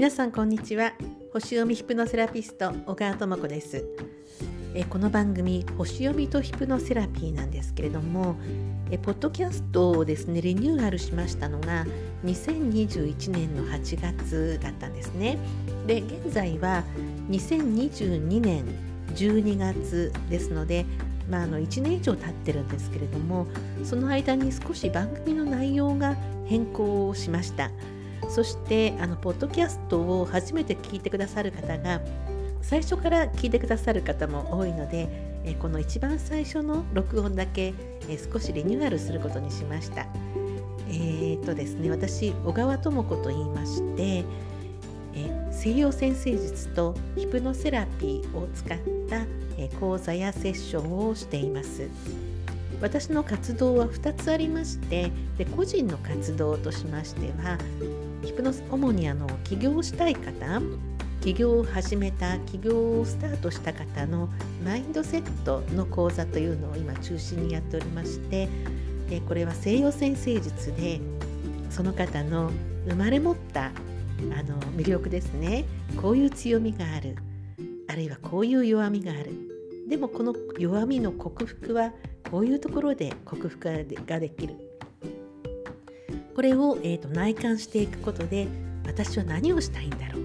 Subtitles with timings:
[0.00, 0.94] 皆さんこんにちは。
[1.34, 3.84] 星読みヒプノセラピスト小川智子です。
[4.74, 8.36] えこの番組星読みとヒプノセラピーなんですけれども
[8.90, 11.84] えポッドキャストをですねリニューアルしましたのが
[12.24, 15.36] 2021年の8月だったんですね。
[15.86, 16.82] で現在は
[17.28, 18.64] 2022年
[19.14, 20.86] 12月ですので
[21.28, 23.46] まあ、あの1年以上経ってるんですけれども
[23.84, 27.70] その間に少し番組の内容が変更しました。
[28.30, 32.00] そしてあのポッドキャストを初めて聞いてくださる方が
[32.62, 35.08] 最初から聞いてくださる方も多いので
[35.44, 37.74] えこの一番最初の録音だけ
[38.08, 40.06] え少しリニューアルすることにしました。
[40.88, 44.24] えー、とですね私小川智子と言いまして
[45.14, 49.24] え西洋先生術とヒプノセラピーを使った
[49.56, 51.88] え講座やセッションをしています。
[52.80, 57.58] 私の活動は2つありましてで個人の活動としましては
[58.22, 60.60] ヒプノス主にあの起業したい方
[61.20, 64.28] 起業を始めた起業をスタートした方の
[64.64, 68.48] マインドセットの講座というのを今中心にやっておりまして
[69.08, 71.00] でこれは西洋先生術で
[71.68, 72.50] その方の
[72.88, 75.64] 生まれ持ったあの魅力ですね。
[76.00, 77.16] こういう強みがある。
[77.88, 79.32] あるいはこういう弱みがある
[79.88, 81.92] でもこの弱みの克服は
[82.30, 83.68] こういうところで克服
[84.06, 84.69] ができる。
[86.40, 88.48] これを、えーと、内観していくことで
[88.86, 90.22] 私は何をしたいんだろう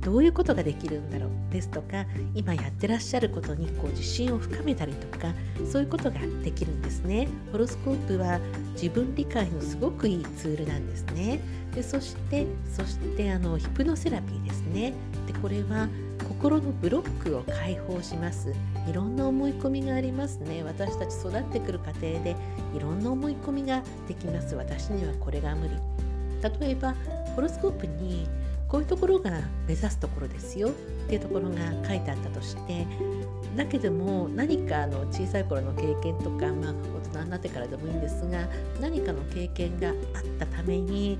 [0.00, 5.34] どういうことができるんだろうですとか今やってらっしゃることにこう自信を深めたりとか
[5.68, 7.26] そういうことができるんですね。
[7.50, 8.38] ホロスコープは
[8.74, 11.40] 自分理解のすごくいいツールなんですね。
[11.74, 14.92] でそしてそしてあのヒプノセラピーですね。
[15.26, 15.88] でこれは
[16.28, 18.52] 心のブロックを解放します
[18.88, 22.36] いろんな思い込みがありますね私たち育ってくる過程で
[22.76, 24.54] いろんな思い込みができます。
[24.54, 25.74] 私にはこれが無理。
[26.60, 26.94] 例えば
[27.34, 28.28] ホロスコープに
[28.68, 29.30] こういうところが
[29.66, 30.68] 目指すところですよ。
[31.06, 31.56] っていうところが
[31.86, 32.86] 書いてあったとして
[33.56, 38.48] だけども何かの小さい頃の経験とか、まあ、大人になってからでもいいんですが
[38.80, 39.94] 何かの経験があっ
[40.38, 41.18] たために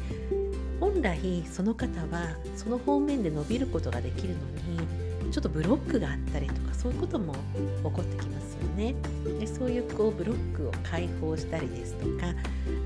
[0.81, 7.39] 本来その方はその方面で伸びることができるのにちょっとブロックがあったりとかそういうことも起
[7.83, 8.95] こってきますよね。
[9.39, 12.35] でそういうこうブロックを解放したりですとか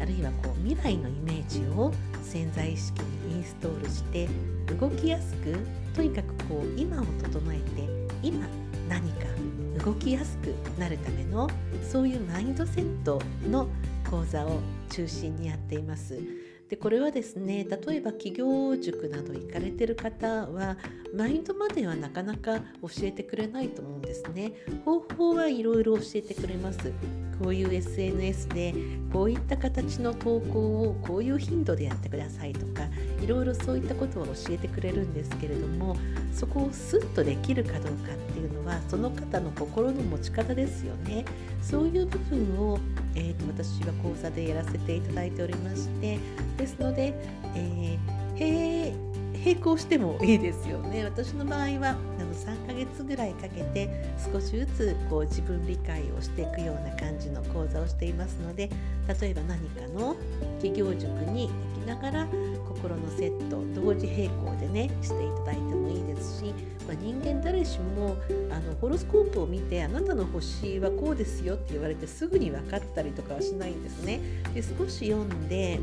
[0.00, 1.92] あるいはこう未来のイメージを
[2.22, 4.28] 潜在意識にインストールして
[4.78, 5.56] 動きやすく
[5.94, 7.88] とにかくこう今を整えて
[8.22, 8.46] 今
[8.88, 9.26] 何か
[9.84, 10.46] 動きやすく
[10.78, 11.48] なるための
[11.82, 13.68] そういうマインドセットの
[14.10, 16.39] 講座を中心にやっています。
[16.70, 20.76] でこれはですね例えば企業塾など行かれてる方は
[21.12, 24.52] マインドまではなかなか教えてくれないと思うんですね。
[24.84, 26.92] 方法はいろいろ教えてくれます。
[27.42, 28.74] こういう SNS で
[29.12, 32.86] こういった形の投稿をこういう頻度でやってくださいとか
[33.22, 35.96] いろいろそういったことを教えてくれるんですけれども
[36.34, 41.24] そこをスッとできるかどうかっていうのはその方の心の持ち方ですよね。
[41.62, 42.78] そういう部分を、
[43.14, 46.18] えーと、私は講座でやらせていただいておりまして
[46.56, 47.14] ですので、
[47.54, 58.68] えー、並行してもいいですよね私の場合はあの3ヶ月ぐらいかけて少しずつこう自分理解をしていくような感じの講座をしていますので
[59.20, 60.16] 例えば何かの
[60.60, 62.26] 企業塾に行きながら
[62.68, 66.54] 心のセット同時並行でねしていただいてもいいですし、
[66.86, 68.16] まあ、人間誰しも
[68.50, 74.20] あのホロスコープを見てあなたの星はこうですよって言われてすぐに分かったりとかはしないんですね。
[74.54, 75.80] で少し読んで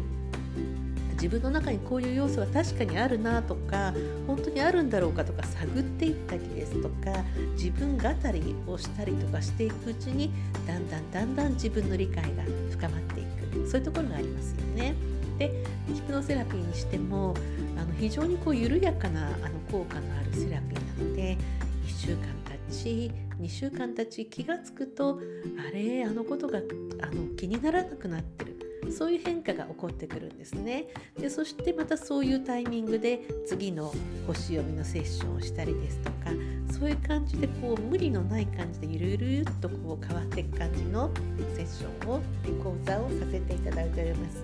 [1.17, 3.93] 自分の中にこういう要素は確かにあるなとか
[4.27, 7.23] 本当にあるんだろうかとか探っていったりですとか
[7.53, 10.31] 自分語りをしたりとかしていくうちに
[10.67, 14.95] だんだんだんだん自分の理解が深まっていくそういうところがありますよね。
[15.39, 15.51] で
[15.93, 17.35] ヒプノセラピーにしても
[17.77, 21.37] あの非常にこう緩やかなあの効果のあるセラピーなので
[21.85, 22.27] 1週間
[22.69, 25.19] 経ち2週間経ち気が付くと
[25.59, 28.46] あれあのことがあの気にならなくなって
[28.91, 30.87] そういう変化が起こってくるんですね
[31.19, 33.93] でそしてまたそういうタイミングで次の
[34.25, 36.31] 星読みのセッションをしたりですとか
[36.71, 41.09] そういう感じでこう無理のない感じでゆるゆるっとこう変わっていく感じの
[41.55, 42.21] セッションを
[42.63, 44.43] 講座をさせていただいております。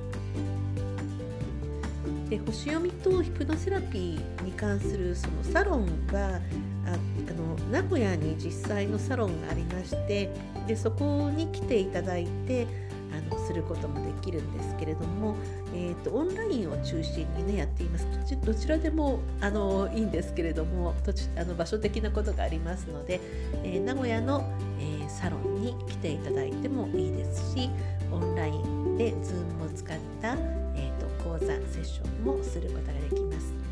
[2.29, 6.39] で星読みとヒプノセラピーに関するそのサロンは
[6.85, 10.29] ああの名古屋に実際のサロンがありまして
[10.67, 12.65] でそこに来ていただいて
[13.13, 15.35] あのすることもできるんですけれども、
[15.73, 18.07] えーと、オンラインを中心にねやっています
[18.43, 23.19] どちらでもあのいいんですけれども土地あの場所的なことがありますので、
[23.63, 24.43] えー、名古屋の、
[24.79, 27.69] えー、サロンに来ていただいてもいいですし
[28.11, 30.33] オンラインで Zoom を使った、
[30.75, 33.62] えーと講座セッションもすることができます。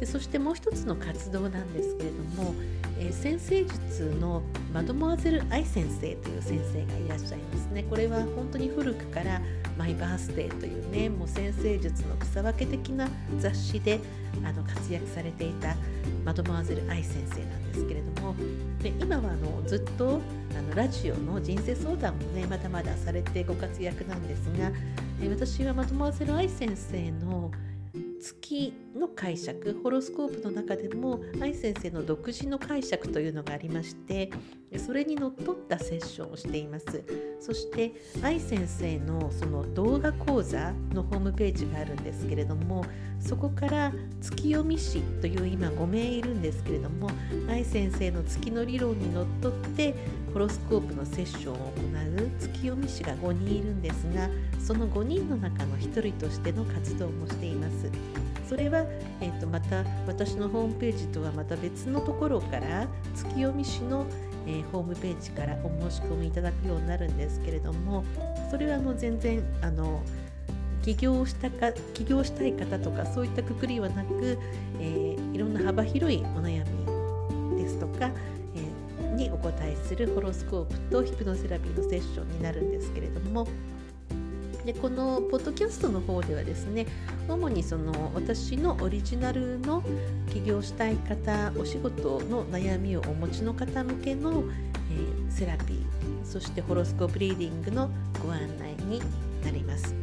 [0.00, 2.54] でそしてもう一つの活動なんですけれども、
[2.98, 4.42] えー、先生術の
[4.72, 7.82] マドモアゼル愛先生という先生がいらっしゃいますね。
[7.82, 9.42] これは本当に古くから
[9.76, 13.08] マイバースデーというねもう先生術の草分け的な
[13.38, 14.00] 雑誌で
[14.42, 15.76] あの活躍されていた
[16.24, 18.34] マドモアゼル愛先生なんですけれども
[18.82, 20.20] で今はあのずっと
[20.58, 24.70] あのラジオの人生相談もねまだまだされてご活躍なんですが
[25.28, 27.50] 私はマドモアゼル愛先生の
[28.20, 34.30] 月の解釈ホロスコープの中でも愛先生の独自の解釈というのがありまして
[34.78, 37.02] それにのっとったセッションをしています。
[37.40, 42.84] そして愛先生のその動画講座のホームページがあるんですけれども
[43.18, 47.10] そこから月読み師という今5名いるんですけれども
[47.48, 49.94] 愛先生の月の理論にのっとって
[50.32, 54.28] ホロスコープのセッションを行う月読み師が5人いるんですが
[54.60, 57.90] その5人の中の1人としての活動もしています。
[58.48, 58.84] それは、
[59.20, 64.04] えーと、また私のホームページとはまた別のところから月読み師の、
[64.44, 68.04] えー、ホームページからお申し込みいただくようになるんですけれども
[68.50, 70.02] それはあの全然あの
[70.82, 74.36] 起業したか起業したい方とかそういったくくりはなく、
[74.80, 76.64] えー、いろんな幅広いお悩
[77.54, 78.10] みですとか、
[79.16, 83.46] にお答えするホロスコープとヒプノセラピーのセッションになるんですけれども
[84.64, 86.86] でこのポッドキャストの方ではですね
[87.28, 89.82] 主にその私のオリジナルの
[90.32, 94.44] 起業したい方お仕事の悩みをお持ちの方向けの、
[94.90, 97.90] えー、セラピーそしてホロスコープリーディングの
[98.22, 99.00] ご案内に
[99.42, 99.94] なります。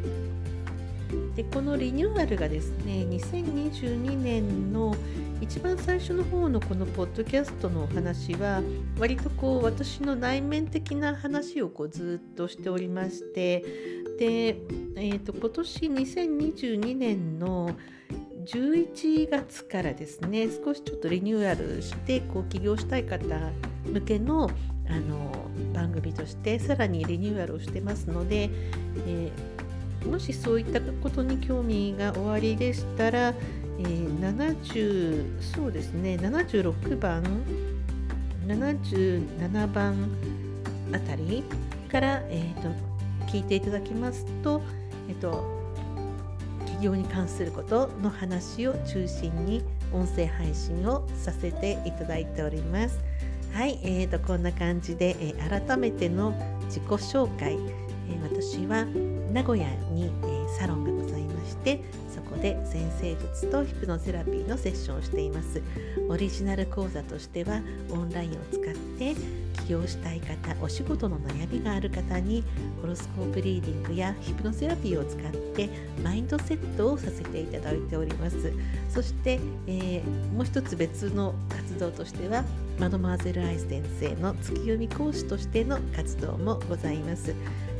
[1.38, 4.96] でこのリニューアルがですね2022年の
[5.40, 8.64] 一番最初の方のこのポッドキャストのお話は
[8.98, 13.64] 割とこう私の内面的な話をこうずっとしておりまして
[14.18, 14.58] で、
[14.96, 17.70] えーと、今年2022年の
[18.46, 23.28] 11月からですね少しちょっとリニューアルしてこう起業したい方
[23.86, 24.50] 向けの
[24.90, 25.32] あの
[25.74, 28.50] 番組としてさらにリニューアルをしてますので、
[29.06, 29.67] えー、
[30.06, 33.34] もしそういったことに興味がおありでしたら、
[33.80, 37.24] えー、70そうですね76番
[38.46, 40.10] 77番
[40.94, 41.44] あたり
[41.92, 42.98] から、えーと
[43.28, 44.62] 聞いていただきますと、
[45.08, 45.44] えっと、
[46.62, 49.64] 企業に関することの話を中心に
[49.94, 53.00] 音声配信をさせていただいております。
[53.54, 56.34] はい、えーと、こんな感じで、えー、改めての
[56.66, 58.86] 自己紹介、えー、私は
[59.32, 61.82] 名古屋に、え、サロンがございまして
[62.14, 65.62] そこで先生術とヒプノセラピーのセッションをしています。
[66.10, 69.14] オリジナル講座としてはオンラインを使って
[69.66, 72.44] 起業したい方お仕事の悩みがある方に
[72.82, 75.70] ホロスコープリーディングやヒプノセラピーを使って
[76.04, 78.54] マインドセットをさせていただいております。
[78.90, 82.44] そして、えー、もう一つ別の活動としては
[82.80, 87.34] マドマーゼルアイス先生の月読み講師としての活動もございます。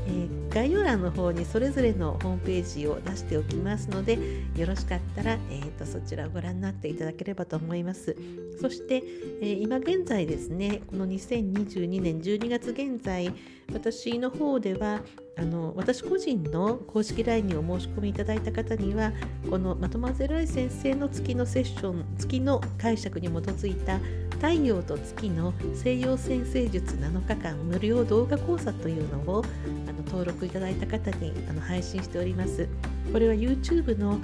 [0.08, 4.18] えー、概要欄の方にそれぞれのホームページを出しておきますので
[4.56, 8.16] よろしかったら、えーと、そちらをご覧になっていただければと思います。
[8.60, 9.04] そして、
[9.42, 13.34] えー、今現在ですねこの2022年12月現在
[13.74, 15.02] 私の方では
[15.38, 19.12] あの私個人の公式 LINE にお申し込みいただいた方には
[19.50, 24.00] このまとまぜらい先生の月のセッション月の解釈に基づいた
[24.38, 29.44] 太陽と月の西洋先生術7日間無料動画講座というのを
[29.88, 32.68] あの登録いただいた方にあの配信しております。
[33.12, 34.20] これは YouTube の、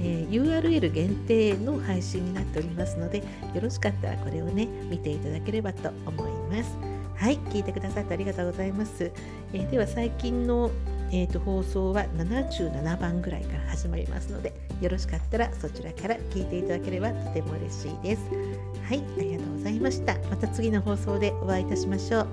[0.00, 3.24] えー、URL 限定の配信になっておりますのでよ
[3.62, 6.76] ろしかったらこれをね見ていただければと思います。
[7.16, 9.12] はい、聞いてくださってありがとうございます。
[9.52, 10.70] えー、では最近の
[11.14, 18.22] えーと、放送は77番ぐらいから始まりますのでよろしかったらそちらから聞いていただければとても嬉しいです。
[18.88, 20.14] はい、ありがとうございました。
[20.28, 22.26] また次の放送でお会いいたしましょう。